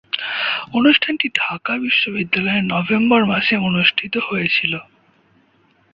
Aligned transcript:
অনুষ্ঠানটি 0.73 1.27
ঢাকা 1.35 1.73
বিশ্ববিদ্যালয়ে 1.77 2.61
নভেম্বর 2.73 3.21
মাসে 3.25 3.55
অনুষ্ঠিত 3.59 4.13
হয়েছিলো। 4.27 4.79